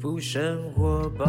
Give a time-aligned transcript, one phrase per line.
[0.00, 1.26] 福生活吧。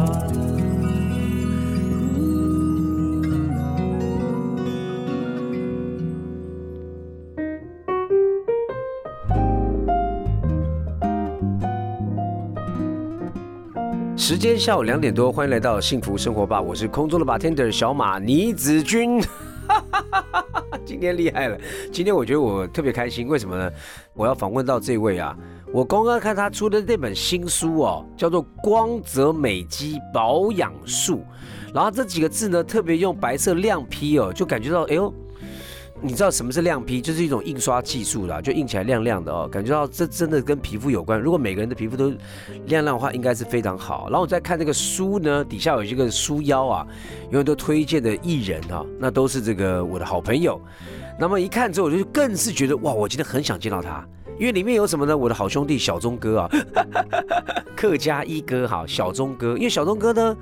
[14.16, 19.20] 时间下午两点多，欢迎来到幸福生活吧，我是空中的 bartender 小马倪子君。
[20.82, 21.58] 今天厉害了，
[21.92, 23.70] 今天我觉得我特别开心，为什么呢？
[24.14, 25.36] 我要访问到这位啊，
[25.72, 31.16] 我刚刚看他出的那本新书哦，叫做《光泽美肌保养术》，
[31.74, 35.12] 然后这几个字呢，特别用白色亮批哦，就感觉到哎呦。
[36.04, 37.00] 你知道什么是亮批？
[37.00, 41.20] 就是一种印刷技术啦，就印起来亮亮的哦，感觉到这真的跟皮肤有关。
[41.20, 42.08] 如果每个人的皮肤都
[42.66, 44.08] 亮亮的话，应该是非常好。
[44.10, 46.86] 然后我再看这个书呢，底下有一个书腰啊，
[47.30, 50.60] 有很多推荐的艺人啊，那都是这个我的好朋友。
[51.20, 54.04] 那么一看之后，我就更是觉得哇，我今天很想见到他。
[54.42, 55.16] 因为里面有什么呢？
[55.16, 56.50] 我的好兄弟小钟哥啊，
[57.76, 59.56] 客家一哥哈，小钟哥。
[59.56, 60.36] 因为小钟哥呢，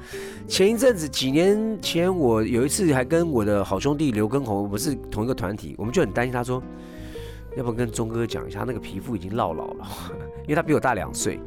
[0.49, 6.63] 前一阵子几年前，我有一次还跟我的好兄弟刘根红，不是同一个团体，我们就很担心他说，
[7.59, 9.87] 要不要跟钟哥讲一下，那个皮肤已经落老了，
[10.45, 11.39] 因为他比我大两岁。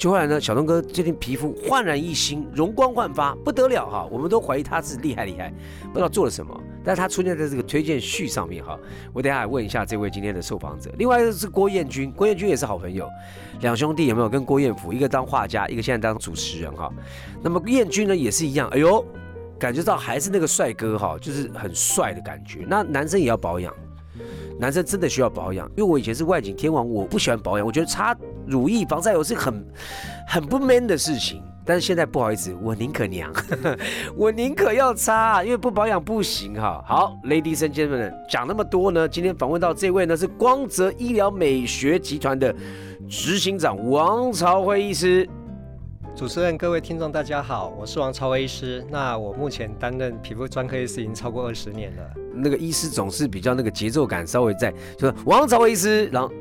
[0.00, 4.08] 就后来呢，小东哥最近皮肤焕然一新，容光焕发，不得了哈！
[4.10, 5.52] 我们都怀疑他是厉害厉害，
[5.92, 8.78] 不知道做了什么，但是他出现在这个推荐序上面哈。
[9.12, 10.90] 我等下来问一下这位今天的受访者。
[10.96, 13.06] 另外一个是郭彦军，郭彦军也是好朋友，
[13.60, 16.90] 两兄弟有没有跟郭彦甫，一个当画家，一个现在当主持人哈。
[17.42, 19.04] 那么彦军呢也是一样，哎呦，
[19.58, 22.64] 感觉到还是那个帅哥哈，就是很帅的感觉。
[22.66, 23.70] 那男生也要保养。
[24.58, 28.14] 男生真的需要保养，因为我以前是外景天王，我不喜欢保养，我觉得擦
[28.50, 29.64] 乳液、防晒油是很
[30.26, 31.42] 很不 man 的事情。
[31.62, 33.30] 但是现在不好意思，我宁可娘，
[34.16, 36.82] 我宁可要擦，因为不保养不行哈。
[36.84, 42.52] 好，Ladies and Gentlemen，讲那么多呢，今天访问到这位呢是光泽医疗美学集团的
[43.08, 45.28] 执行长王朝辉医师。
[46.16, 48.84] 主持人、各位听众，大家好，我是王朝威医师。
[48.90, 52.02] 那我目前担任皮肤专科医师已经超过二十年了。
[52.34, 56.32] 那个医师总是比较那个节奏感稍微在，就是王朝威医师，然后。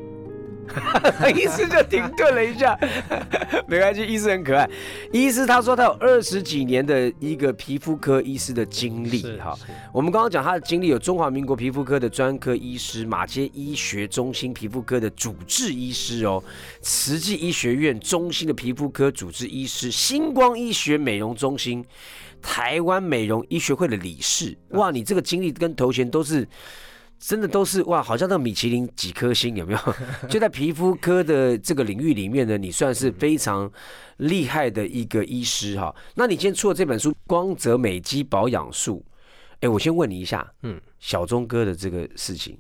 [1.35, 2.78] 医师就停顿了一下，
[3.68, 4.69] 没关系，医师很可爱。
[5.12, 9.58] 医师他说他有二十几年的一个皮肤科医师的经历哈。
[9.94, 16.44] 我们刚刚讲他的经历有中华民国皮肤科的专科医师，马街医学中心皮肤科的主治医师哦，
[16.81, 21.84] 慈济医学院中心的皮肤科主治医师，星光医学美容中心，
[22.41, 24.58] 台湾美容医学会的理事。
[24.69, 26.47] 哇，你这个经历跟头衔都是。
[27.19, 29.80] 真的都是哇，好像那个米其林几颗星有没有？
[30.30, 33.69] 就在皮肤科的这个领域里面呢，你算是非常
[34.18, 35.94] 厉害的一个医师哈。
[36.16, 39.03] 那你今天出了这本书《光泽美肌保养术》，
[39.59, 42.58] 哎，我先问你一下，嗯，小钟哥的这个事情，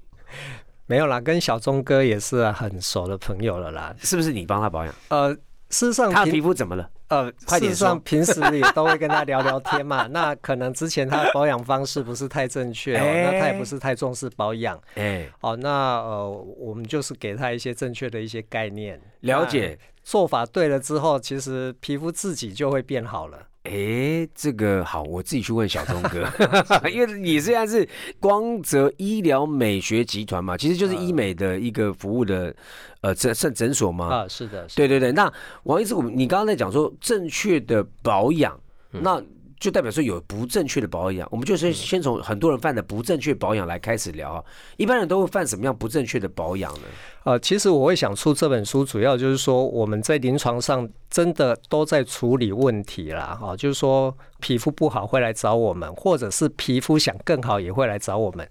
[0.85, 4.93] 没有啦，跟小钟哥也是很熟的朋友了啦，是不是你帮他保养？
[5.07, 5.35] 呃。
[5.71, 6.89] 事实上，他皮肤怎么了？
[7.09, 10.07] 呃，事实上平时也都会跟他聊聊天嘛。
[10.13, 14.79] 那可能之前他的保养方式不是太正确哦，那他也不是太重视保养。
[14.95, 23.48] 哎，哦，那呃，我们就是给他一些正确的一些概念，了解做法对了之后，其实皮肤自己就会变好了。
[23.63, 26.27] 哎，这个好，我自己去问小钟哥
[26.89, 27.87] 因为你现在是
[28.19, 32.55] 光泽医疗美学集团嘛，其实就是医美的一个服务的，
[33.01, 34.07] 呃，诊诊诊所嘛？
[34.07, 35.11] 啊，是的是，对对对。
[35.11, 35.31] 那
[35.63, 38.59] 王医师，我们你刚刚在讲说正确的保养，
[38.91, 39.21] 那。
[39.59, 44.43] 就代表说有不正确的保养，我们就是先从很多人犯的不正确保养来开始聊啊。
[44.77, 46.87] 一般人都会犯什么样不正确的保养呢？
[47.25, 58.49] 呃，其实我会想出这本书，主要就是说我们在临床上真的都在处理问题啦，哈，就是说皮肤不好会来找我们，或者是皮肤想更好也会来找我们。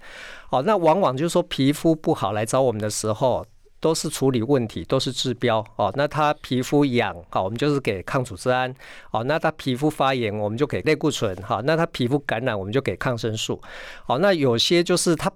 [0.50, 3.44] 好，那往往就是说皮肤不好来找我们的时候。
[3.80, 5.92] 都是处理问题，都是治标哦。
[5.96, 8.74] 那他皮肤痒，好，我们就是给抗组织胺。
[9.10, 11.36] 哦，那他皮肤发炎，我们就给类固醇。
[11.42, 13.60] 好，那他皮肤感染，我们就给抗生素。
[14.06, 15.30] 好，那有些就是他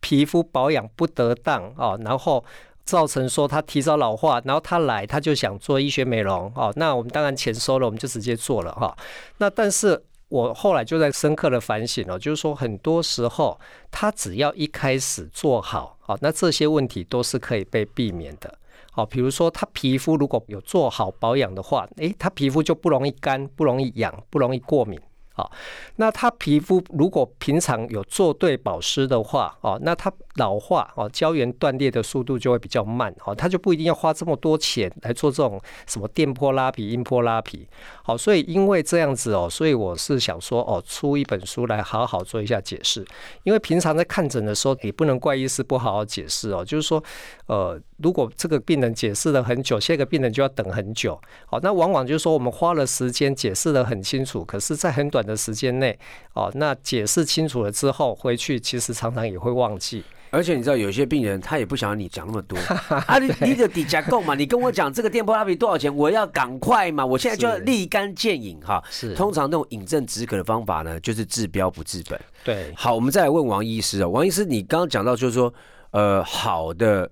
[0.00, 2.44] 皮肤保养不得当哦，然后
[2.84, 6.72] 造成说他提早老化，然后他来他就想做医学美容哦。
[6.76, 8.96] 那我们当然钱收了，我们就直接做了哈。
[9.38, 10.04] 那但是。
[10.34, 13.56] 我后来就在深刻的反省了，就是说很多时候
[13.92, 18.52] 他只要一开始做好，好，那这些问题都是可以被避免的。
[18.90, 25.00] 好，比如说他皮肤如果有做好保养的话，诶，他皮肤就不容易干，不容易痒，不容易过敏。
[25.34, 25.50] 好，
[25.96, 37.68] 那他皮肤如果平常有做对保湿的话，哦，那他老化哦，胶原断裂的速度就会比较慢，哦，他就不一定要花这么多钱来做这种什么电波拉皮、音波拉皮。
[38.04, 43.04] 好，所以因为这样子哦，所以我是想说哦，出一本书来好好做一下解释。
[43.42, 47.02] 因为平常在看诊的时候，也不能怪医师不好好解释哦，就是说，
[47.46, 51.20] 呃，如果这个病人解释了很久，下一个病人就要等很久。
[51.46, 55.98] 好，那往往就是说我们花了时间解释的很清楚，可是，在很短的时间内，
[56.34, 60.02] 哦，那解释清楚了之后，回去其实常常也会忘记。
[60.30, 62.58] 而且你知道，有些病人他也不想要你讲那么多
[63.06, 64.34] 啊，你你的底价够嘛？
[64.34, 68.82] 你跟我讲这个电波拉比多少钱，我要赶快嘛，我现在就要立竿见影哈。
[68.90, 72.20] 是，通常那种饮鸩止渴的方法呢，就是治标不治本。
[72.42, 75.54] 对，好，我们再来问王医师啊，王医师，你刚刚讲到就是说，
[75.92, 77.08] 呃，好的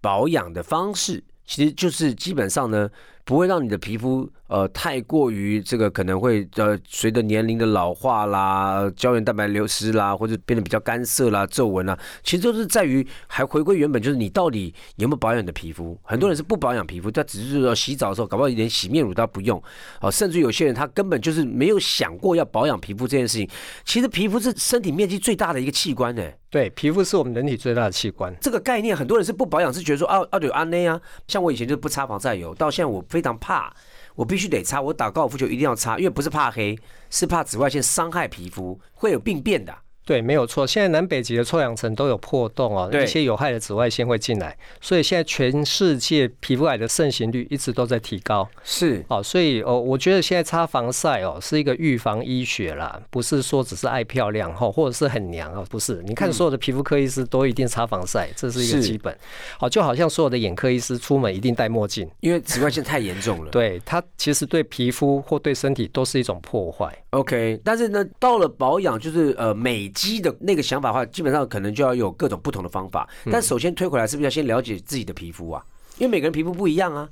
[0.00, 2.88] 保养的方式，其实就是基本上呢，
[3.24, 4.30] 不会让你的皮肤。
[4.48, 15.98] 呃，太过于这个可能会呃，随着年龄的老化啦，胶原蛋白流失啦，或者变得比较干涩啦、皱纹啦，其实都是在于还回归原本，就是你到底有没有保养的皮肤。
[16.02, 19.62] 很多人是不保养皮肤，他只是说洗澡的时候，搞不好连洗面乳都不用。
[20.00, 23.46] 哦，甚至有些人他根本就是没有想过要保养皮肤这件事情。
[23.84, 26.22] 其实皮肤是身体面积最大的一个器官呢。
[26.50, 28.34] 对，皮肤是我们人体最大的器官。
[28.40, 33.72] 这个概念，很多人是不保养，是觉得说啊啊对啊内啊，像我以前就不擦防晒油，到现在我非常怕。
[34.14, 36.76] 我必须得擦，我打高尔夫球一定要擦，因为不是怕黑，
[37.10, 39.72] 是怕紫外线伤害皮肤，会有病变的。
[40.08, 40.66] 对，没有错。
[40.66, 48.48] 现在南北极的臭氧层都有破洞哦，一些有害的紫外线会进来，所以现在全世界皮肤癌的盛行率一直都在提高。
[48.64, 56.02] 是哦，所以哦，我觉得现在擦防晒哦是一个预防医学啦，不是说只是爱漂亮哈，或者是很娘啊，不是。
[56.06, 59.14] 你看所有的皮肤科医师都一定擦防晒，这是一个基本。
[59.58, 63.50] 好，就好像所有的眼科医师出门一定戴墨镜，因为紫外线太严重了。
[63.50, 66.90] 对它其实对皮肤或对身体都是一种破坏。
[67.10, 69.92] OK，但是呢，到了保养就是呃美。
[69.98, 73.08] 肌的那个想法的话，基本上可能就要有各种不同的方法。
[73.32, 75.60] 但首先推回来，是不是要先了解自己的皮肤啊？
[75.98, 77.08] 因为每个人皮肤不一样啊。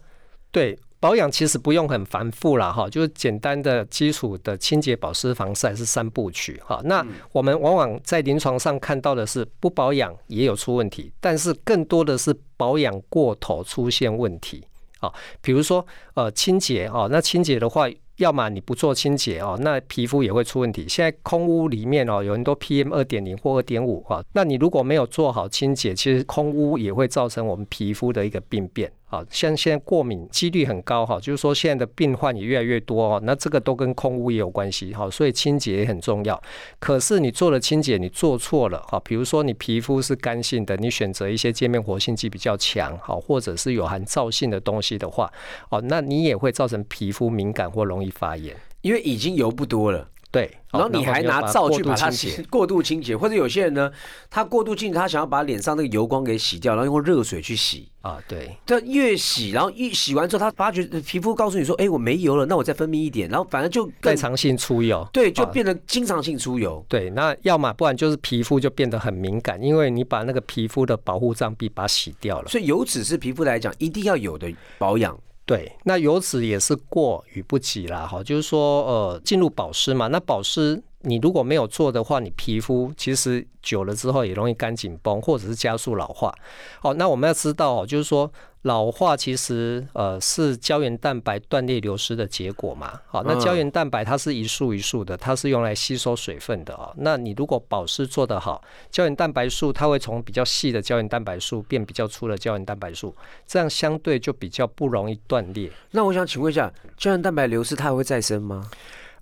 [0.52, 6.80] 对，保养其实不用很繁复了哈，就是简单的基础的清洁、保湿、防晒是三部曲哈。
[6.84, 14.64] 那我们往往在临床上看到的是不保养也有出问题，但是更多的是保养过头出现问题
[15.00, 15.12] 啊。
[15.42, 15.84] 比如说
[16.14, 17.90] 呃清洁哦，那清洁的话。
[18.18, 20.86] 要么你不做清洁哦，那皮肤也会出问题。
[20.88, 28.90] 现在空屋里面哦，有很多 PM 二点零或二点五哈，那你如果没有做好清洁，其实空屋也会造成我们皮肤的一个病变。
[29.16, 36.38] 好，像现在过敏几率很高哈，就是说现在的病患也越来越多哦，那这个都跟空污也有关系哈，所以清洁也很重要。
[36.78, 45.32] 可是你做了清洁，你做错了哈，比如说你皮肤是干性的，你选择一些界面活性剂比较强好，或者是有含皂性的东西的话，
[45.70, 50.08] 哦，那你也会造成皮肤敏感或容易发炎，因为已经油不多了。
[50.36, 53.90] 对，然后你还拿皂去把它洗过度清洁，或者有些人呢，
[54.28, 58.18] 他过度清洁，他想要把脸上那个油光给洗掉，然后用热水去洗啊。
[58.28, 66.84] 对，他越洗，然后一洗完之后，他发觉皮肤告诉你说：“哎，我没油了，那我再分泌一点。”然后反正就代偿性出油，对，就变得经常性出油。
[66.86, 72.48] 对，那要么不然就是皮肤就变得很敏感，因为你把那个皮肤的保护障壁把它洗掉了。
[72.48, 75.18] 所以油脂是皮肤来讲一定要有的保养。
[75.46, 86.34] 对，那由此也是过与不及啦，哈，就是说，呃，进入保湿嘛，那保湿你如果没有做的话，你皮肤其实久了之后也容易干紧绷，或者是加速老化。
[86.80, 88.30] 好，那我们要知道，就是说。
[88.66, 93.00] 老化其实呃是胶原蛋白断裂流失的结果嘛？
[93.06, 96.92] 好，那胶原蛋白它是一束一束的，它是用来吸收水分的啊。
[96.96, 103.14] 那你如果保湿做得好，胶原蛋白素它会从比较细的胶原蛋白素变比较粗的胶原蛋白素，
[103.46, 105.70] 这样相对就比较不容易断裂。
[105.92, 108.68] 那我想请问一下，胶原蛋白流失它会再生吗？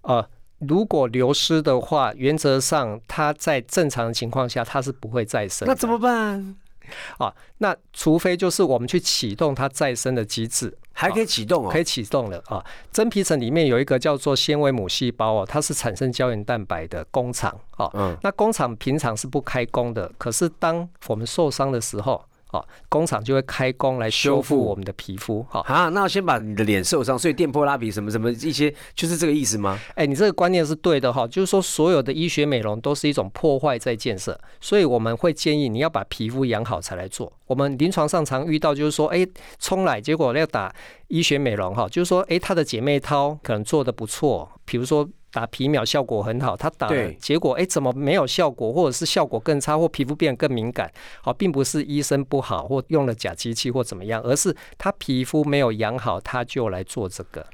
[0.01, 0.27] 呃，
[0.61, 5.69] 如果流失的话，原则上它在正常的情况下它是不会再生。
[5.69, 6.57] 那怎么办？
[7.19, 12.65] 啊，那除非就是我们去启动它再生的机制，还可以启动哦，可以启动了啊。
[12.93, 17.91] 真皮层里面有一个叫做纤维母细胞哦，它是产生胶原蛋白的工厂啊。
[17.95, 22.25] 嗯，那工厂平常是不开工的，可是当我们受伤的时候。
[22.55, 25.45] 好，工厂就会开工来修复我们的皮肤。
[25.51, 29.77] 好啊，那先把你的脸受伤，所以电波拉皮什么什么一些，就是这个意思吗？
[29.97, 37.33] 哎，你这个观念是对的哈，就是说所有的医学美容都是一种破坏在建设，所以我们会建议你要把皮肤养好才来做。
[37.47, 39.27] 我们临床上常遇到就是说，哎，
[39.59, 40.73] 冲奶结果要打
[41.09, 45.09] 医学美容哈，就是说，哎，他的姐妹淘可能做的不错，比如说。
[45.35, 50.89] 打皮秒效果很好，他打了结果哎怎么没有效果，或者是效果更差，或皮肤变得更敏感？
[51.23, 57.45] 好，并不是医生不好或用了假机器或怎么样，而是他皮肤没有养好，他就来做这个。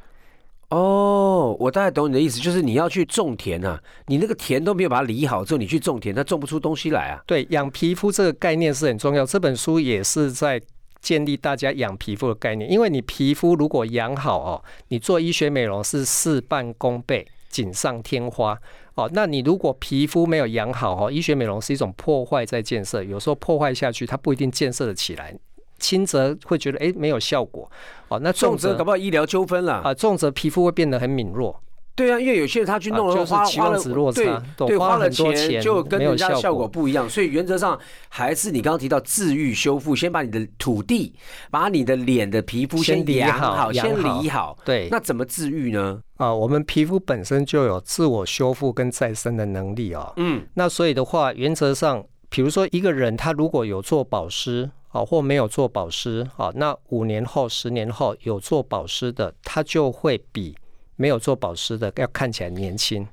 [0.69, 7.23] 哦，我大概懂你的意思，就是你要去种田啊，你那个田都没有把它理好之后，你去种田，它种不出东西来啊。
[7.27, 10.61] 对，养皮肤这个概念是很重要，这本书也是在
[11.01, 17.27] 建立大家养皮肤的概念，因为你皮肤如果养好哦，你做医学美容是事半功倍。
[17.51, 18.57] 锦上添花
[18.95, 25.37] 哦，那你如果皮肤没有养好哦，医学美容是一种破坏在建设，有时候破坏下去，它不一定建设的起来。
[25.81, 27.69] 轻则会觉得哎没有效果，
[28.07, 29.79] 哦，那重重则则搞不好医疗纠纷了。
[29.79, 31.61] 啊重则皮肤会变得很敏弱，
[32.01, 37.79] 对啊，因为有些人他去弄了啊就是花花了对差对，花了很多钱钱就跟人家效效果果不一样，所以原则上
[38.09, 41.15] 还是你刚刚提到治愈修复，先把你的土地，
[41.51, 44.57] 把你的脸的皮肤先理养好好，先理好。
[44.65, 46.01] 对，那怎么治愈呢？
[46.17, 50.13] 啊，我们皮肤本身就有自我修复跟再生的能力哦。
[50.17, 60.57] 嗯，那所以的话，原则上，比如说一个人他如果有做保湿啊，或没有做保湿啊，那五年后、十年后有做保湿的，他就会比
[61.01, 63.09] 没有做保湿的要看起来年轻。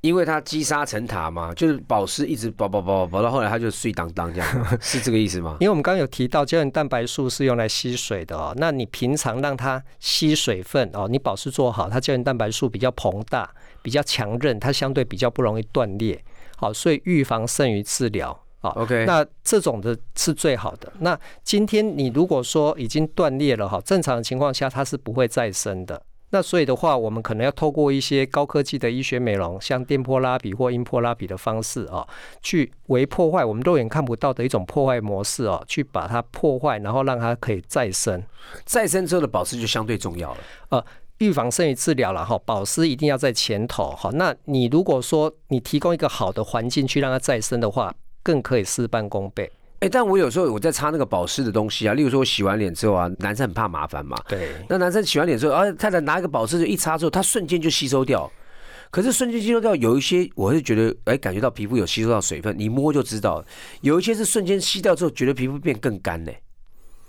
[0.00, 4.48] 因为它积沙成塔嘛，就是保湿一直保保保保保到后来，它就碎当当这样，
[4.80, 5.56] 是这个意思吗？
[5.60, 13.48] 因为我们刚刚有提到胶原蛋白素是用来吸水的哦，那你平常让它吸水分哦，你保湿做好，它胶原蛋白素比较膨大、
[13.82, 16.20] 比较强韧，它相对比较不容易断裂。
[16.56, 18.36] 好，所以预防胜于治疗。
[18.60, 20.92] 好 OK 那这种的是最好的。
[20.98, 26.00] 那今天你如果说已经断裂了哈，正常的情况下它是不会再生的。
[26.30, 32.06] 那所以的话，我们可能要透过一些高科技的医学美容，像电波拉比或音波拉比的方式啊，
[32.42, 38.22] 去微破坏我们肉眼看不到的一种破坏模式哦，去把它破坏，然后让它可以再生。
[38.64, 40.38] 再生之后的保湿就相对重要了。
[40.68, 40.84] 呃
[41.18, 44.08] 预防胜于治疗了哈，保湿一定要在前头哈。
[44.14, 47.92] 那你如果说你提供一个好的环境去让它再生的话，
[48.22, 49.50] 更可以事半功倍。
[49.80, 58.30] 哎，但我有时候我在擦那个保湿的东西啊，例如说我洗完脸之后啊，男生很怕麻烦嘛，对，那男生洗完脸之后，啊，太太拿一个保湿就一擦之后，它瞬间就吸收掉。
[58.90, 63.44] 可是瞬间吸收掉，有一些我是觉得，哎，感觉到皮肤有吸收到水分，你摸就知道。
[63.82, 66.42] 有一些是瞬间吸掉之后，觉得皮肤变更干嘞。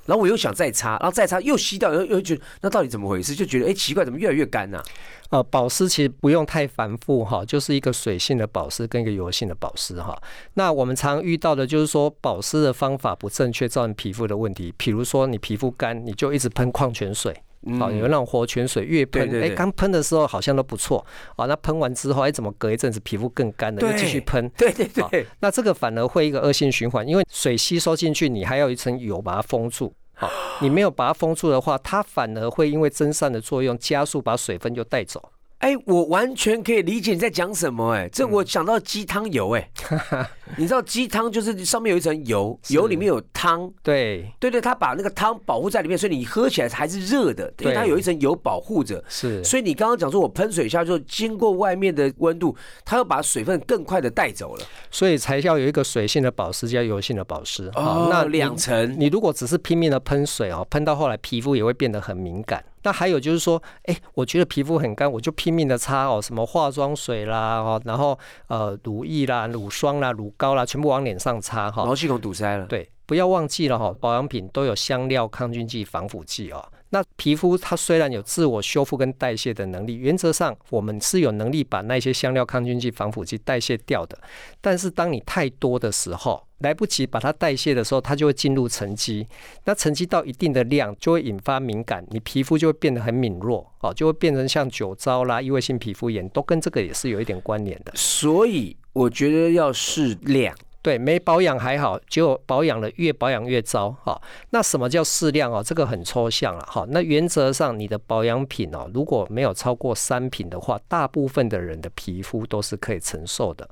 [0.10, 3.36] 然后我又想再擦，然后再擦又吸掉，又又觉得那到底怎么回事？
[3.36, 4.82] 就觉得哎奇怪，怎么越来越干呢、
[5.30, 10.20] 呃，保湿其实不用太繁复哈，就是一个水性的保湿跟一个油性的保湿哈。
[10.56, 14.74] 那我们常遇到的就是说保湿的方法不正确，造成皮肤的问题。
[14.76, 17.36] 比如说你皮肤干，你就一直喷矿泉水。
[17.78, 29.94] 好，有那种活泉水，越喷，哎，刚喷的时候好像都不错，啊，那喷完之后，哎，怎么隔一阵子皮肤更干了，又继续喷， 对对好对，那这个反而会一个恶性循环，因为水吸收进去，你还要一层油把它封住。
[30.20, 35.32] 好，你没有把它封住的话，它反而会因为蒸散的作用加速把水分就带走。
[35.60, 37.92] 哎，我完全可以理解你在讲什么。
[37.92, 39.52] 哎，这我想到鸡汤油。
[39.52, 39.70] 哎，
[40.56, 43.70] 你知道鸡汤就是上面有一层油，油里面有汤。
[43.84, 49.04] 对，对对，它把那个汤保护在里面，所以你喝起来还是热的，因为对它有一层油保护着。
[49.10, 54.66] 是，所以你刚刚讲说，我喷水下之后，经过外面的温度，它要把水分更快的带走了。
[54.90, 57.70] 所以才要有一个水性的保湿加油性的保湿。
[57.76, 62.64] 哦那两层，你如果只是拼命的喷水哦，喷到后来皮肤也会变得很敏感。
[62.84, 68.18] 那还有就是说，哎，我觉得皮肤很干，我就拼命的擦哦，什么化妆水啦，哦，然后
[68.48, 71.86] 呃乳液啦、乳霜啦、乳膏啦，全部往脸上擦哈。
[71.86, 72.66] 毛细孔堵塞了。
[72.66, 76.64] 对，不要忘记了哈，保养品都有香料、抗菌剂、防腐剂哦。
[76.92, 84.16] 那皮肤它虽然有自我修复跟代谢的能力，原则上我们是有能力把那些香料、抗菌剂、防腐剂代谢掉的。
[84.62, 89.26] 但是当你太多的时候，来不及把它代谢的时候，它就会进入沉积。
[89.66, 97.92] 那沉积到一定的量，就会引发敏感，你皮肤就会变得很敏弱哦，就会变成像酒糟啦、异位性皮肤炎，都跟这个也是有一点关联的。
[97.96, 100.56] 所以我觉得要适量。
[100.82, 103.92] 对，没保养还好，结果保养了越保养越糟。
[104.04, 104.20] 哈，
[104.52, 105.62] 那什么叫适量哦？
[105.62, 106.66] 这个很抽象了。
[106.70, 113.70] 哈，那原则上你的保养品哦，如果没有超过三瓶的话，大部分的人的皮肤都是可以承受的。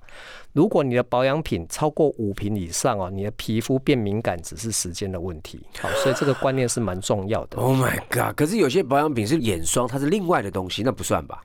[0.52, 5.66] 如果你的保养品超过五瓶以上哦，你的皮肤变敏感只是时间的问题。
[5.80, 7.58] 好，所以这个观念是蛮重要的。
[7.58, 8.36] Oh my god！
[8.36, 11.42] 可是有些保养品是眼霜，它是另外的东西，那不算吧？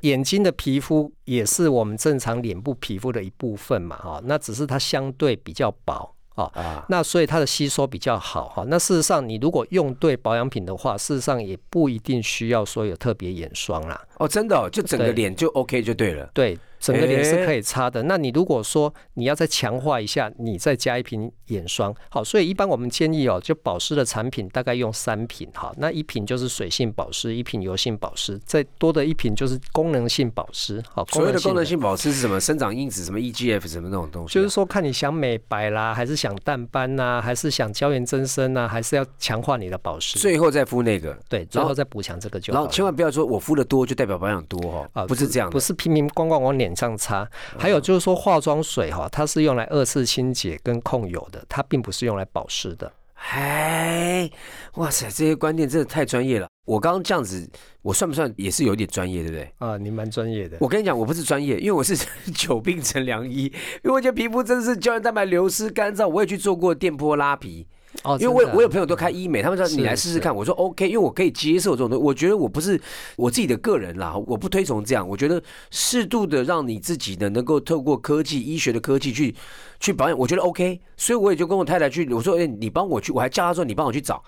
[0.00, 6.14] 眼睛的皮肤也是我们正常脸部皮肤的一部分嘛，哈，那只是它相对比较薄。
[6.36, 8.64] 啊，啊，那所以它的吸收比较好哈。
[8.68, 14.00] 那事实上，你如果用对保养品的话，事实上也不一定需要说有特别眼霜啦。
[14.20, 16.30] 哦，真的、哦，就整个脸就 OK 就对了。
[16.34, 18.02] 对，整个脸是可以擦的。
[18.02, 25.74] 那你如果说你要再强化一下，你再加一瓶眼霜，好，所以一般我们建议哦，就保湿的产品大概用三瓶好。
[25.78, 30.82] 那一瓶就是水性保湿，一瓶油性保湿，再多的一瓶就是功能性保湿。
[30.92, 32.38] 好，所谓的功能性保湿是什么？
[32.38, 40.18] 生长因子什么 EGF 什么那种东西啊、就是说，看你想美白啦，还是想淡斑呐，还是想胶原增生呐，还是要强化你的保湿。
[40.18, 42.70] 最后再敷那个，对，最后再补强这个就然后好。
[42.70, 45.52] 千万不要说我敷的多就代表保养多哦，啊不是这样的。
[45.52, 47.28] 不是平平光光往脸上擦。
[47.58, 52.92] 还有就是说，化妆水哈，它是用来二次清洁跟控油的，它并不是用来保湿的。
[53.32, 54.30] 哎，
[54.76, 56.48] 哇塞，这些观念真的太专业了。
[56.64, 57.46] 我刚刚这样子，
[57.82, 59.52] 我算不算也是有点专业，对不对？
[59.58, 60.56] 啊，你蛮专业的。
[60.60, 61.94] 我跟你讲，我不是专业，因为我是
[62.34, 63.44] 久病成良医。
[63.44, 63.52] 因
[63.84, 67.66] 为我觉得皮肤真的是胶原蛋白流失干燥，我也去做过电波拉皮。
[68.02, 72.04] 哦，因为我我有朋友都开医美，他们说你来试试看，我说 OK，因为我可以接受这种东西。
[72.04, 72.80] 我觉得我不是
[73.16, 75.06] 我自己的个人啦，我不推崇这样。
[75.06, 79.34] 我觉得适度的让你自己呢，能够透过科技、医学的科技去
[79.80, 80.80] 去保养，我觉得 OK。
[80.96, 84.22] 所以我也就跟我太太去，我说哎、你帮我去，我还叫她说你帮我去找。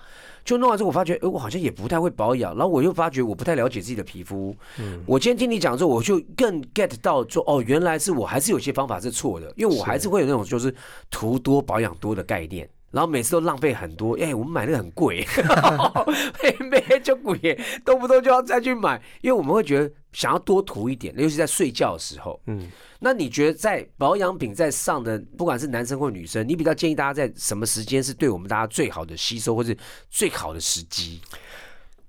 [0.45, 4.53] 就弄完之后，我发觉，哎、我好像也不太会保养，然后我又发觉我不太了解自己的皮肤。
[5.05, 10.75] 我今天听你讲之后，我就更 get 到说，哦，原来是我还是有些方法是错的，因为我还是会有那种就是
[11.09, 12.69] 图多保养多的概念。
[12.93, 15.25] 然后每次都浪费很多，哎、我们买那个很贵，
[16.43, 22.39] 每每就贵耶，动不动就要再去买，因为我们会觉得想要多涂一点，尤其在睡觉的时候。
[22.45, 22.69] 嗯，
[22.99, 29.75] 那你觉得在保养品在上的，不管是男生或女生，你比较建议大家在什么时间是对我们大家最好的吸收，或是
[30.11, 31.19] 最好的时机？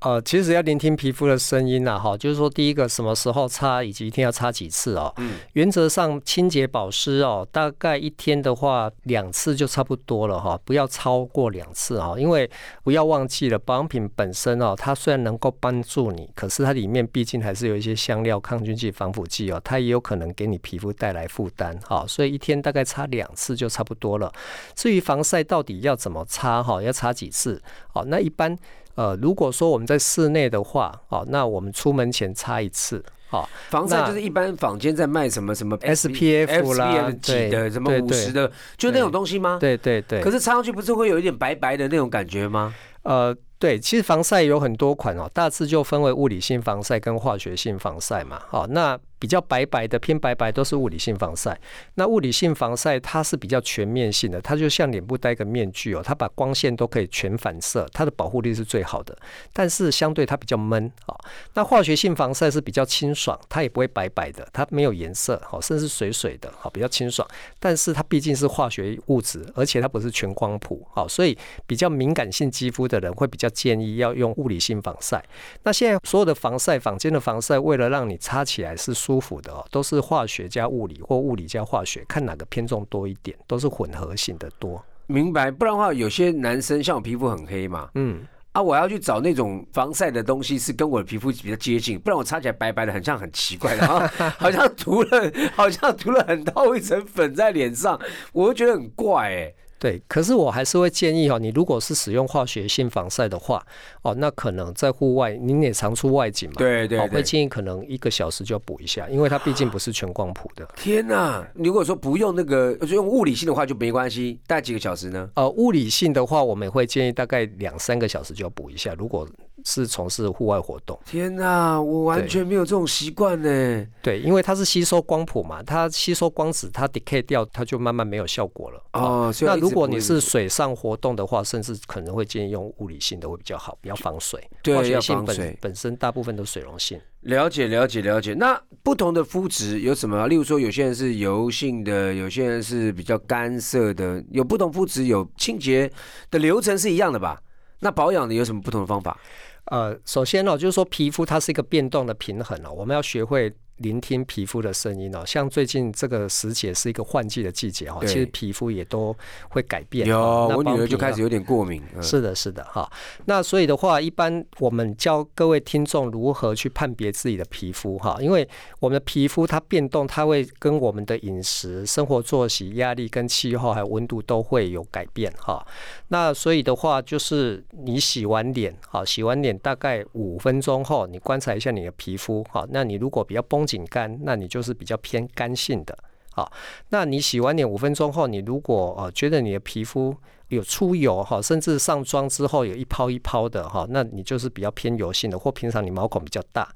[0.05, 5.11] 呃，其实要聆听皮肤的声音呐，哈，就是说第一个什么时候擦，以及一天要擦几次哦。
[5.17, 12.51] 嗯原则上清洁保湿哦，大概一天的话两次就差不多了哈，不要超过两次啊，因为
[12.83, 24.31] 不要忘记了保养品本身哦，它虽然能够帮助你，可是它里面毕竟还是有一些香料、抗菌剂、防腐剂哦，它也有可能给你皮肤带来负担哈，所以一天大概擦两次就差不多了。
[24.75, 27.63] 至于防晒到底要怎么擦哈，要擦几次？
[27.91, 28.55] 好，那一般。
[28.95, 39.59] 呃，如果说我们在室内的话，哦，那我们出门前擦一次，哦、防晒就是一般坊间在卖什么什么 SPF 啦几的什么五十的，就那种东西吗？
[39.61, 40.21] 对对对。
[40.21, 42.75] 可是擦上去不是会有一点白白的那种感觉吗？
[43.03, 48.41] 呃，对，其实防晒有很多款哦，大致就分为物理性防晒跟化学性防晒嘛。
[48.49, 51.59] 好、那比较白白的偏白白都是物理性防晒。
[51.95, 59.17] 那物理性防晒它是比较全面性的，它就像脸部戴个面具哦，它把光线都可以全反射，它的保护力是最好的。
[59.51, 61.17] 但是相对它比较闷啊、
[61.55, 67.27] 那化学性防晒是比较清爽，它也不会白白的，它没有颜色，好、甚至水水的，好、比较清爽。
[67.59, 71.35] 但是它毕竟是化学物质，而且它不是全光谱，好、所以
[71.67, 75.25] 比较敏感性肌肤的人会比较建议要用物理性防晒。
[75.63, 84.85] 那现在所有的防晒，坊间的防晒，为了让你擦起来是舒服的哦，都是化学加物理或物理加化学，看哪个偏重多一点，都是混合型的多。
[85.07, 98.01] 明白，不然的话，有些男生像我皮肤很黑嘛，嗯，啊，我要去找那种防晒的东西是跟我的皮肤比较接近，不然我擦起来白白的，很像很奇怪的， 好像好像涂了，好像涂了很厚一层粉在脸上，
[98.33, 103.63] 我会觉得很怪哎、对，可是我还是会建议哦，你如果是使用化学性防晒的话，
[104.01, 107.23] 哦，那可能在户外，您也常出外景嘛，对对会。
[107.23, 110.67] 建议可能一个小时就要补一下，因为它毕竟不是全光谱的。
[110.75, 111.45] 天呐！
[111.53, 115.29] 如果说不用那个，就用物理性的话就没关系，大概几个小时呢？
[115.35, 118.95] 呃，物理性的话，我们会建议大概两三个小时就要补一下。
[118.95, 119.29] 如果
[119.65, 123.87] 是从事户外活动，天呐，我完全没有这种习惯呢。
[124.03, 128.83] 对，因为它是吸收光谱嘛，它吸收光子，它 decay 掉，它就慢慢没有效果了。
[128.93, 134.39] 哦，那如果你是水上活动的话，甚至可能会建议用物理性的会比较好，比较防水。
[134.63, 137.01] 对要化学性防水本本身大部分都水溶性。
[137.23, 138.35] 了解了解了解。
[138.35, 140.29] 那不同的肤质有什么？
[140.29, 145.91] 例如说，有些人是油性的，有些人是比较干涩的，有不同肤质有清洁
[146.31, 147.41] 的流程是一样的吧？
[147.81, 149.19] 那保养的有什么不同的方法？
[149.67, 155.25] 呃，首先呢、就是说皮肤它是一个变动的平衡哦，我们要学会聆听皮肤的声音哦。
[155.27, 159.15] 像最近这个时节是一个换季的季节哈、哦，其实皮肤也都
[159.49, 160.07] 会改变。
[160.07, 161.83] 有，我女儿就开始有点过敏。
[161.95, 162.91] 嗯是的，是的，哈。
[163.25, 168.49] 那所以的话，一般我们教各位听众如何去判别自己的皮肤哈，因为
[168.81, 175.65] 我们的皮肤它变动，它会跟我们的饮食、生活作息、压力跟气候还有温度都会有改变哈。
[176.09, 185.97] 那所以的话，就是你洗完脸，好，洗完脸大概五分钟后，你观察一下你的皮肤，好，那你如果比较绷紧干，那你就是比较偏干性的。
[186.33, 186.53] 好，
[186.89, 190.15] 那你洗完脸五分钟后，你如果呃觉得你的皮肤
[190.49, 196.69] 有出油哈，甚至上妆之后有一泡一泡的哈，那你就是比较偏油性的，或平常你毛孔比较大。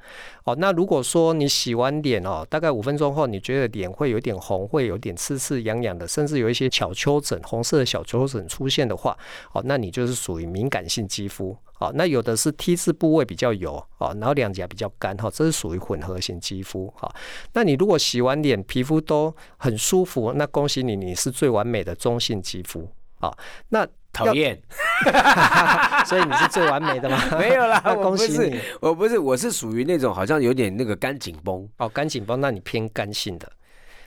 [0.45, 9.17] 哦，那如果说你洗完脸哦，大概五分钟后，你觉得脸会有点红，会有点刺刺痒痒的，甚至有一些小丘疹、红色的小丘疹出现的话，
[9.53, 11.57] 哦，那你就是属于敏感性肌肤。
[11.79, 17.09] 哦，那有的是 T 字部位比较油哦，然后两颊比较干哈，这是属于混合型肌肤哈。
[17.53, 22.89] 那你如果洗完脸皮肤都很舒服，那恭喜你，你是最完美的中性肌肤
[23.21, 23.33] 啊。
[23.69, 24.61] 那讨厌，
[26.07, 27.19] 所以你是最完美的吗？
[27.39, 33.51] 没有啦，恭喜你，我不是，我是属于那种好像有点那个干紧绷，哦，干紧绷，那你偏干性的。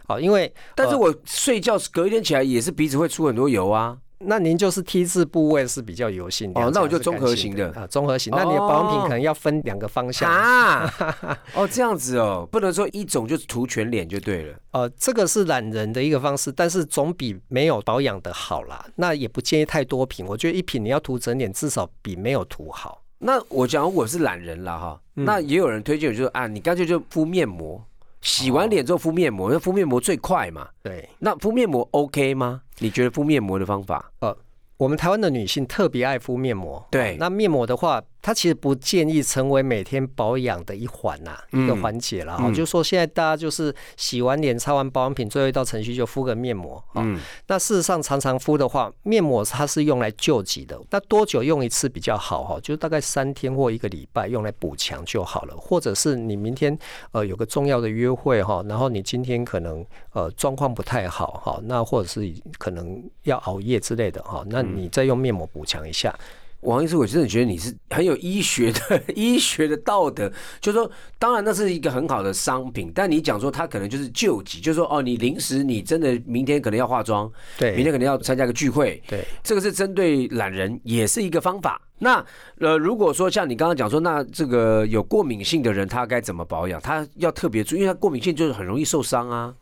[0.07, 3.97] 哦，因为但是我睡觉隔一天起来也是鼻子会出很多油啊。
[4.25, 8.31] 那您就是 T 字部位是比较油性，哦那我就综合型的啊，综合型。
[8.35, 10.31] 那你的保养品哦可能要分两个方向。
[10.31, 10.93] 啊，
[11.55, 14.55] 哦，这样子哦，不能说一种就涂全脸就对了。
[14.71, 18.85] 呃，这个是懒人的一个方式，但是总比没有保养的好啦。
[18.95, 23.01] 那也不建议太多瓶，我觉得一瓶你要涂整脸，至少比没有涂好。
[23.23, 27.79] 那我讲我是懒人了哈，嗯那也有人推荐我就说啊，你干脆就敷面膜，
[28.21, 30.67] 洗完脸之后敷面膜，因为敷面膜最快嘛。
[30.83, 32.61] 对，那敷面膜 OK 吗？
[32.79, 34.11] 你觉得敷面膜的方法？
[34.19, 34.35] 呃
[34.77, 36.83] 我们台湾的女性特别爱敷面膜。
[36.89, 42.37] 对那面膜的话，它其实不建议成为每天保养的一环呐、嗯一个环节啦。
[42.37, 46.75] 哈、嗯就是说现在大家就是洗完脸、擦完保养品，最后一道程序就敷个面膜。
[46.93, 50.79] 哦嗯，那事实上，常常敷的话，面膜它是用来救急的。
[50.91, 52.59] 那多久用一次比较好哈？
[52.61, 55.55] 就大概三天或一个礼拜用来补强就好了。
[55.57, 56.77] 或者是你明天
[57.11, 66.13] 呃有个重要的约会哈，然后你今天可能呃状况不太好哈，那或者是可能要熬夜之类的哈，那你再用面膜补强一下。
[66.61, 79.25] 王医师，我真的觉得你是很有医学的 医学的道德，就是说，当然那是一个很好的商品，但你讲说它可能就是救急，就是说哦，你临时你真的明天可能要化妆，对明天可能要参加个聚会，对。
[79.43, 81.81] 这个是针对懒人，也是一个方法。
[81.99, 82.23] 那
[82.59, 86.79] 呃，如果说像你刚刚讲说，那这个有过敏性的人，他该怎么保养？
[86.81, 89.53] 他要特别注意，因为他过敏性就是很容易受伤啊。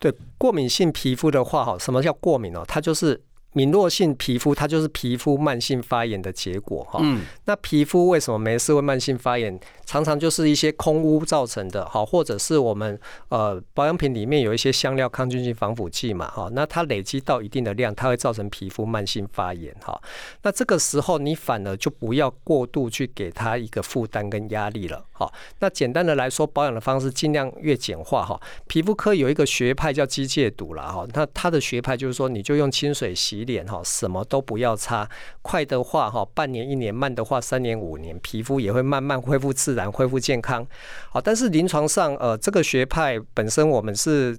[0.00, 2.64] 对过敏性皮肤的话，哈，什么叫过敏哦？
[2.66, 3.20] 它就是
[3.58, 7.00] 敏弱性皮肤，它就是皮肤慢性发炎的结果哈。
[7.02, 9.58] 嗯，那皮肤为什么没事会慢性发炎？
[9.88, 19.98] 常常就是一些空污造成的，好，或者是我们呃保养品里面有一些香料抗菌性防腐剂嘛，哈，那它累积到一定的量，它会造成皮肤慢性发炎，哈。
[20.42, 25.32] 那这个时候你反而就不要过度去给它一个负担跟压力了，好。
[25.60, 28.38] 那简单的来说，保养的方式尽量越简化哈。
[28.66, 35.08] 皮肤科有一个学派叫机械毒啦，哈，那它的学派就是说，你就用清水洗脸哈，什么都不要擦，
[35.40, 40.66] 快的话哈，半年一年；慢的话三年五年，皮肤也会慢慢恢复自然、恢复健康。
[41.08, 44.36] 好，但是临床上呃，这个学派本身我们是。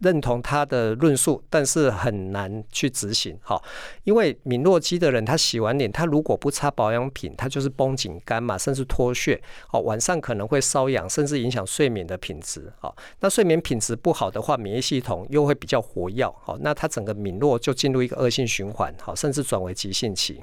[0.00, 3.38] 认同他的论述，但是很难去执行。
[3.42, 3.62] 好，
[4.04, 9.40] 因为敏弱肌的人，他洗完脸，他如果不擦保养品，他就是绷紧干嘛，甚至脱屑。
[9.68, 12.72] 好，晚上可能会瘙痒，甚至影响睡眠的品质。
[12.78, 16.26] 好，那睡眠品质不好的话，免疫系统又会比较活跃。
[16.42, 18.94] 好，那他整个敏弱就进入一个恶性循环。
[19.00, 20.42] 好，甚至转为急性期。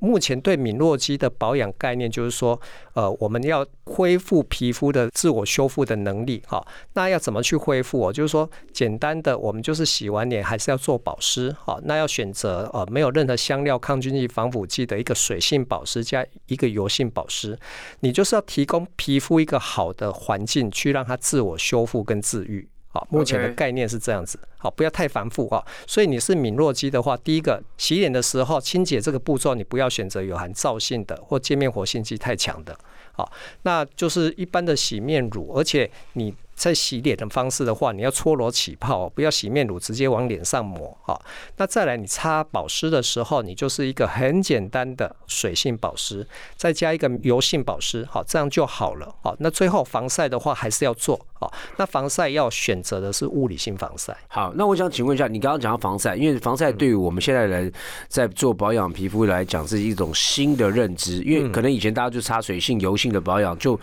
[0.00, 2.60] 目前对敏弱肌的保养概念就是说，
[2.94, 6.42] 呃，我们要恢复皮肤的自我修复的能力。
[6.46, 8.08] 好，那要怎么去恢复？
[8.08, 8.48] 哦，就是说，
[8.88, 11.54] 简单的，我们就是洗完脸还是要做保湿。
[11.60, 17.58] 好，那要选择呃没有任何香料、抗菌剂、防腐剂的一个水性保湿加一个油性保湿。
[18.00, 22.66] 你就是要提供皮肤一个好的环境，去让它自我修复跟治愈。
[22.90, 24.40] 好，目前的概念是这样子。
[24.56, 25.62] 好，不要太繁复哈。
[25.86, 32.74] 所以你是敏弱肌的话，第一个洗脸的时候清洁这个步骤，你不要选择有含皂性的或界面活性剂太强的。
[33.12, 33.30] 好，
[33.64, 40.94] 那就是一般的洗面乳，而且你在洗脸的方式的话，你要搓揉起泡，不要洗面乳直接往脸上抹。
[41.04, 41.22] 好，
[41.56, 49.14] 那再来你擦保湿的时候，你就是一个很简单的水性保湿，再加一个油性保湿，好，这样就好了。
[49.22, 51.18] 好，那最后防晒的话还是要做。
[51.40, 54.16] 好，那防晒要选择的是物理性防晒。
[54.26, 57.72] 好，那我想请问一下，你刚刚讲到防晒，因为防晒对于我们现在人
[58.08, 63.78] 在做保养皮肤来讲是一种新的认知，因为可能以前大家就擦水性、油性的保养，就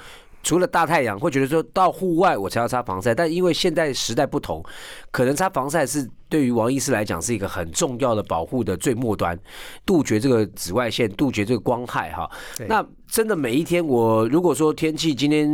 [0.45, 4.63] 除了大太阳会觉得说到户外我才要擦防晒，但因为现在时代不同，
[5.09, 9.37] 可能擦防晒是对于王医师来讲是一个很重要的保护的最末端，
[9.85, 12.29] 杜绝这个紫外线，杜绝这个光害哈。
[12.67, 15.47] 那真的每一天，我如果说天气今天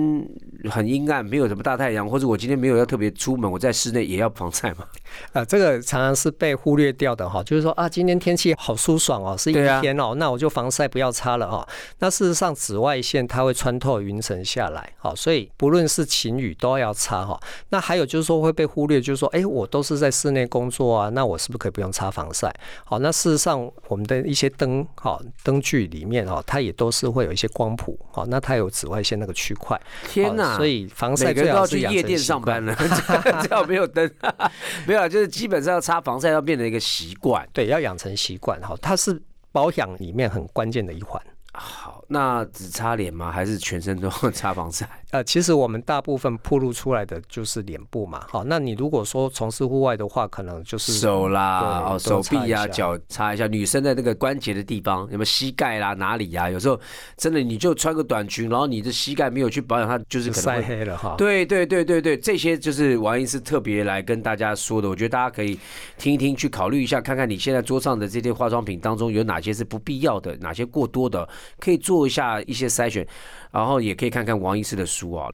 [0.69, 4.85] 很阴暗，没有什么大太阳，或者我今天没有要特别出门，我在室内也要防晒嘛？
[5.33, 11.67] 呃，这个常常是被忽略掉的哈，就是说啊，今天天气好舒爽哦，是一对啊天哦，那我就防晒不要擦了哈。
[11.99, 17.39] 那事实上，紫外线它会穿透云层下来，好，所以不论是晴雨都要擦哈。
[17.69, 22.53] 那还有就是说会被忽略，就是说，哎，我都是在室内工作啊，那我是不是可以不用擦防晒？
[22.85, 29.79] 好，那事实上我们的一些灯，好灯具里面哦，它也都是会有一些光谱，好，那它有紫外线那个区块。
[30.07, 30.57] 天哪！
[30.57, 32.75] 所以防晒最好是去夜店上班了，
[33.43, 34.09] 这样没有灯，
[34.85, 37.47] 没有啊，就是基本上要擦防晒要变成一个习惯。
[37.53, 39.21] 对，要养成习惯哈，它是
[39.51, 41.21] 保养里面很关键的一环。
[41.53, 43.31] 好，那只擦脸吗？
[43.31, 44.87] 还是全身都要 擦防晒？
[45.11, 48.25] 呃，其实我们大部分暴露出来的就是脸部嘛。
[48.29, 53.47] 好，那你如果说从事户外的话，可能就是手啦，哦，手臂呀、擦一下脚擦一下。
[53.47, 56.79] 女生的那个关节的地方，有没有膝盖啦、哪里呀、有时候
[57.17, 60.67] 真的你就穿个短裙，然后你的膝盖没有去保养，它就是晒可能晒。
[60.67, 61.15] 黑了哈。
[61.17, 65.57] 对对对对对，这些就是王医师特别来跟大家说的，我觉得大家可以
[65.97, 71.27] 听一听，去考虑一下，看看你现在桌上的这些化妆品当中有哪些是不必要的，哪些过多的，
[71.59, 73.07] 可以做一下一些筛选，
[73.51, 75.29] 然后也可以看看王医师的书啊。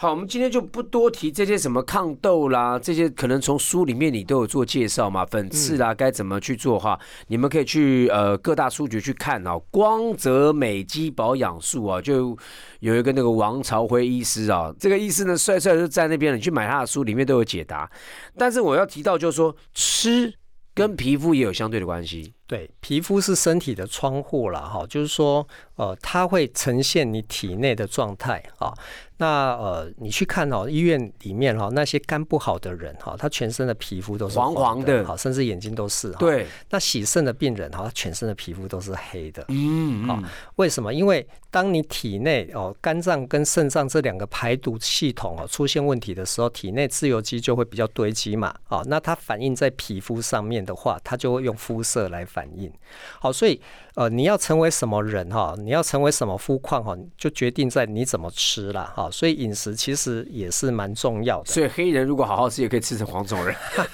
[0.00, 9.58] 好，我们今天就不多提这些什么抗痘啦，这些可能从书里面你都有做介绍嘛，粉刺啦该怎么去做哈，你们可以去呃各大书局去看哦。
[9.72, 12.38] 光泽美肌保养术啊，就
[12.78, 17.90] 有一个那个王朝辉医师啊，这个医师呢帅帅就在那边了，你去买他的书里面都有解答。
[18.36, 20.32] 但是我要提到就是说，吃
[20.74, 22.32] 跟皮肤也有相对的关系。
[22.48, 28.72] 对，皮肤是身体的窗户啦，哈，就是说，呃，它会呈现你体内的状态啊。
[29.20, 36.12] 那呃，你去看哦，医院里面哈，那些肝不好的人哈，他全身的皮肤都是黄黄的好，甚至眼睛都是。
[36.12, 39.42] 哈，对，那洗肾的病人哈，他全身的皮肤都是黑的。
[39.42, 40.94] 好嗯嗯，为什么？
[40.94, 48.54] 因为当你体内哦肝脏跟肾脏这两个排毒系统哦出现问题的时候，体内自由基就会比较堆积嘛。
[48.68, 52.72] 哦，那它反映在皮肤上面的话，它就会用肤色来反应。
[53.18, 53.60] 好，所以
[53.94, 59.10] 呃你要成为什么人哈，你要成为什么肤况哈，就决定在你怎么吃了哈。
[59.10, 61.46] 所以饮食其实也是蛮重要的。
[61.52, 63.52] 所以黑人如果好好吃，也可以吃成黄种人。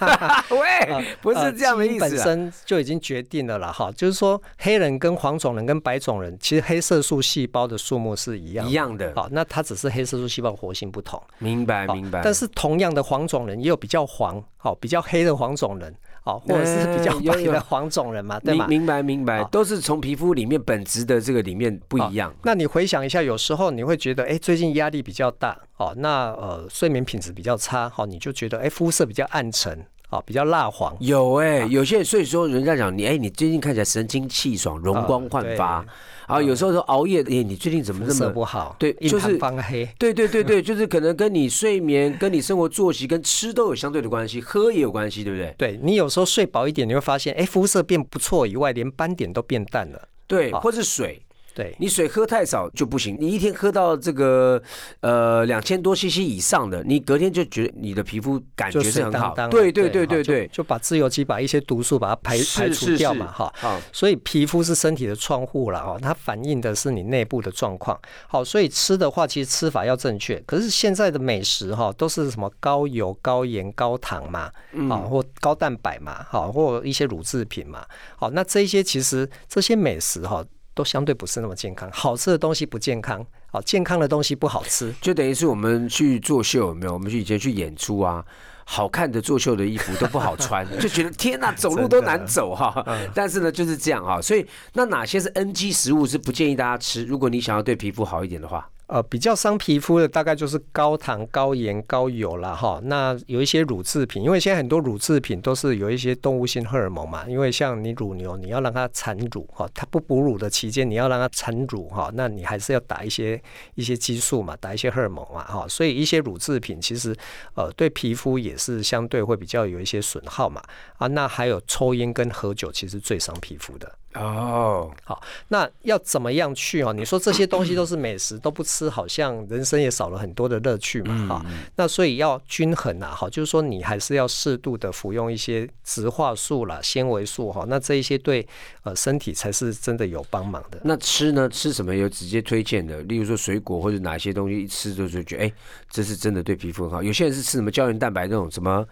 [0.51, 2.25] 喂，不是这样的意思啊。
[2.25, 8.71] 身就已经决定了啦，哈，就是说黑人跟黄种人跟白种人，其实黑色素细胞的数目是一样的。
[8.71, 11.19] 一样的，好，那它只是黑色素细胞活性不同。
[11.39, 12.21] 明白明白。
[12.23, 18.67] 但是同样的黄种人也有比较黄，好比较黑的黄种人，好或者是比较白的黄种人嘛，对吗？
[18.67, 22.35] 明明白明白，都是从皮肤里面本质的这个里面不一样。
[22.43, 30.97] 那你回想一下，有时候你会觉得，哎，最近压力比较大，哦，那呃睡眠品质比较差，哦，你就觉得，哎，肤色比较暗沉，好，比较蜡黄。
[31.01, 35.89] 有哎、有些人所以说人家讲你哎、你最近看起来神清气爽、容光焕发，对
[36.29, 38.31] 然后有时候说熬夜，哎、你最近怎么这么？
[38.31, 39.89] 不好，对就是方黑。
[39.99, 45.53] 对对对对，就是可能跟你睡眠、跟你生活作息、跟吃都有相对的关系，喝也有关系，对不对？
[45.59, 50.01] 对你有时候睡饱一点，你会发现，哎，肤色变不错以外，连斑点都变淡了。
[50.29, 51.21] 对，或是水，
[51.55, 54.61] 对，你水喝太少就不行，你一天喝到这个
[55.01, 59.37] 呃两千多 CC 以上的，你隔天就觉得你的皮肤感觉就是水很好当。
[59.37, 59.51] 当了。
[59.51, 63.53] 对对对对对，就把自由基把一些毒素把它排排除掉嘛，哈。
[63.57, 67.97] 好，所以皮肤是身体的窗户了哦，它反映的是你内部的状况。
[68.27, 70.43] 好，所以吃的话，其实吃法要正确。
[70.47, 77.85] 可是现在的美食哈，都是什么高油、高盐、高糖嘛，嗯啊，或高蛋白嘛，好，或一些乳制品嘛。
[78.17, 81.89] 好，那这一些其实这些美食哈，都相对不是那么健康。
[81.93, 84.93] 好吃的东西不健康，好，健康的东西不好吃。
[85.01, 86.93] 就等于是我们去作秀，有没有？
[86.93, 88.25] 我们去以前去演出啊，
[88.65, 92.83] 好看的作秀的衣服都不好穿， 就觉得天哪，走路都难走哈。
[92.87, 94.21] 嗯 但是呢，就是这样哈。
[94.21, 97.05] 所以那哪些是 NG 食物是不建议大家吃？
[97.05, 102.81] 如果你想要对皮肤好一点的话，呃，比较伤皮肤的大概就是高糖、高盐、高油啦，哈。
[102.85, 107.27] 那有一些乳制品，因为现在很多乳制品都是有一些动物性荷尔蒙嘛。
[107.27, 113.43] 因为像你乳牛，你要让它产乳哈，它不哺乳的期间，你要让它产乳哈，那你还是要打一些
[113.75, 115.67] 一些激素嘛，打一些荷尔蒙嘛，哈。
[115.67, 117.13] 所以一些乳制品其实
[117.55, 120.63] 呃对皮肤也是相对会比较有一些损耗嘛。
[120.99, 123.93] 啊，那还有抽烟跟喝酒，其实最伤皮肤的。
[124.15, 126.93] 哦，好那要怎么样去哦？
[126.93, 131.47] 你说这些东西都是美食，都不吃，好像人生也少了很多的乐趣嘛，哈、
[131.77, 138.47] 那所以要均衡啊，哈，就是说你还是要适度的服用一些植化素啦、纤维素哈，那这一些对
[138.85, 140.81] 呃身体才是真的有帮忙的。
[140.85, 141.49] 那吃呢？
[141.49, 143.03] 吃什么有直接推荐的？
[143.03, 145.53] 例如说水果或者哪些东西一吃就就觉得，哎、
[145.91, 147.03] 这是真的对皮肤很好。
[147.03, 148.87] 有些人是吃什么胶原蛋白那种什么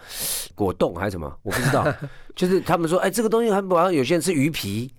[0.55, 1.87] 果冻还是什么，我不知道。
[2.35, 3.93] 就是他们说，哎、这个东西很不好。
[3.93, 4.91] 有些人吃鱼皮，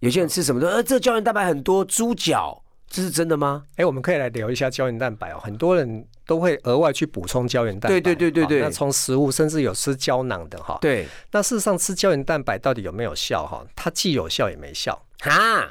[0.00, 3.64] 有些人吃什么的，呃，这个胶原蛋白很多，猪脚，这是真的吗？
[3.76, 13.64] 哎、我们可以来聊一下胶原蛋白哦，很多人都会额外去补充胶原蛋白，对对对对那从食物甚至有吃胶囊的哈，对，那事实上吃胶原蛋白到底有没有效哈？
[13.74, 15.00] 它既有效也没效。
[15.20, 15.70] 哈，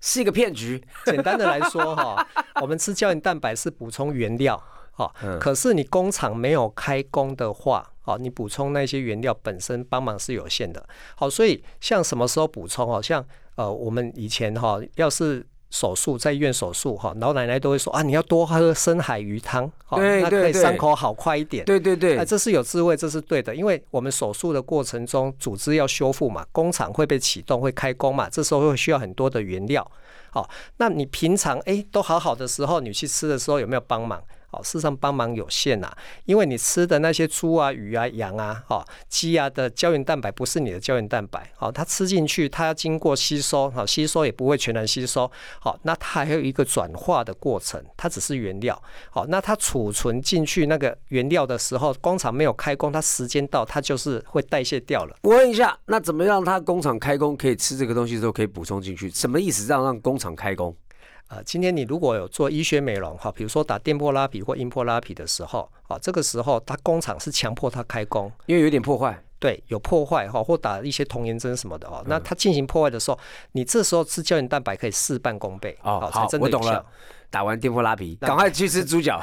[0.00, 0.82] 是一个骗局。
[1.06, 2.26] 简单的来说哈，
[2.60, 4.62] 我们吃胶原蛋白是补充原料，
[5.40, 10.86] 可是你工厂没有开工的话，好，你补充那些原料本身帮忙是有限的。
[11.16, 13.00] 好，所以像什么时候补充哦？
[13.00, 13.24] 像
[13.56, 21.64] 呃，我们以前哈，要是手术在医院手术哈，老奶奶都会说啊，你要多喝深海鱼汤，好那可以对对对伤口好快一点。
[21.64, 29.90] 对对对啊，，这是有智慧，这是对的，因为我们手术的过程中，组织要修复嘛，工厂会被启动，会开工嘛，这时候会需要很多的原料。
[30.30, 34.22] 好，那你平常哎都好好的时候，你去吃的时候有没有帮忙？
[34.52, 35.90] 哦，事上帮忙有限呐，
[36.24, 55.16] 因为你吃的那些猪啊、鱼啊、羊啊、哈鸡啊的胶原蛋白不是你的胶原蛋白，好，它吃进去，它要经过吸收，好，吸收也不会全然吸收，好，那它还有一个转化的过程，它只是原料，好，那它储存进去那个原料的时候，工厂没有开工，它时间到，它就是会代谢掉了。
[55.22, 59.08] 我问一下，那怎么让它工厂开工可以吃这个东西之后可以补充进去？
[59.10, 59.66] 什么意思？
[59.66, 60.76] 让让工厂开工？
[61.32, 73.18] 呃，今天你如果有做医学美容哈，比如说打电波拉皮或音波拉皮的时候，啊，这个时候它工厂是强迫它开工，因为有点破坏，对，有破坏哈，或打一些童颜针什么的哦，那它进行破坏的时候，
[73.52, 76.06] 你这时候吃胶原蛋白可以事半功倍哦。
[76.12, 76.84] 好，我懂了。
[77.32, 79.18] 打完电波拉皮， 赶快去吃猪脚，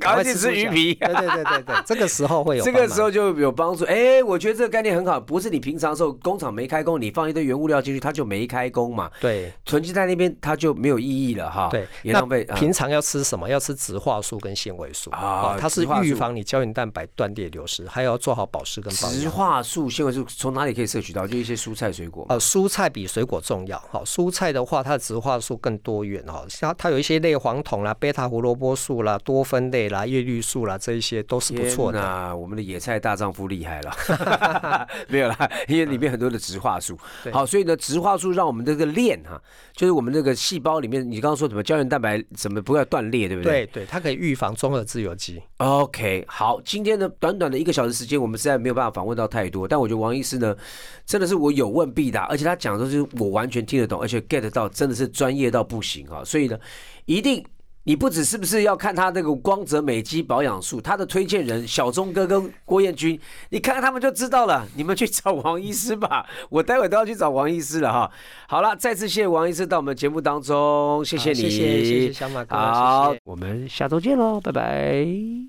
[0.00, 0.94] 赶快去吃鱼皮。
[0.94, 3.84] 对对对对对， 这个时候会有，这个时候就有帮助。
[3.84, 9.08] 哎，我觉得这个概念很好，不是你平常时候工厂没开工，你放一堆原物料进去，它就没开工嘛。
[9.20, 11.68] 对，囤积在那边，它就没有意义了哈。
[11.70, 12.44] 对，也浪费。
[12.56, 13.48] 平常要吃什么？
[13.48, 21.24] 要吃植化素跟纤维素啊，它是预防你胶原蛋白断裂流失，还要做好保湿跟保植化素、纤维素从哪里可以摄取到？
[21.28, 22.26] 就一些蔬菜水果。
[22.28, 23.78] 呃，蔬菜比水果重要。
[23.90, 27.92] 好，蔬菜的话，它的植化素更多元哦，像它有一些类黄酮啦。
[27.94, 32.00] 贝塔胡萝卜素啦、多酚类啦、叶绿素啦，这一些都是不错的。
[32.00, 36.96] 那我们的野菜大丈夫厉害了， 没有啦，因为里面很多的植化素。
[37.32, 39.40] 好，所以呢，植化素让我们这个链哈，
[39.74, 43.66] 就是我们这个细胞里面，你刚刚说什么胶原蛋白怎么不要断裂，对不对？
[43.66, 45.42] 对对，它可以预防中和自由基。
[45.56, 50.54] OK，好，今天呢，短短的一个小时时间，我们实在没有办法访问到太多，但我觉得王医师呢，
[51.04, 56.22] 真的是我有问必答，而且他讲的都是我完全听得懂，而且 get 到，真的是专业到不行啊！
[56.24, 56.58] 所以呢，
[57.08, 57.44] 一定。
[57.84, 63.18] 你不只是不是要看他那个光泽美肌保养术，他的推荐人小钟哥跟郭彦军，
[63.48, 64.68] 你看看他们就知道了。
[64.76, 68.10] 你们去找王医师吧，我待会都要去找王医师了哈。
[68.46, 75.47] 好了，再次谢谢王医师到我们节目当中，谢谢你，谢谢谢谢小马哥，好，我们下周见喽，拜拜。